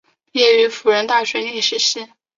[0.31, 2.03] 毕业于辅仁大学历史系。